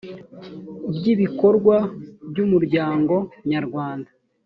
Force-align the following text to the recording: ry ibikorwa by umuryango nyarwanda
ry 0.95 1.05
ibikorwa 1.13 1.75
by 2.29 2.37
umuryango 2.45 3.15
nyarwanda 3.51 4.09